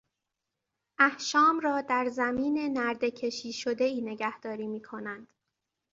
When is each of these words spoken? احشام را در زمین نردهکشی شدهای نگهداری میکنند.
احشام 0.99 1.59
را 1.59 1.81
در 1.81 2.09
زمین 2.09 2.77
نردهکشی 2.77 3.53
شدهای 3.53 4.01
نگهداری 4.01 4.67
میکنند. 4.67 5.27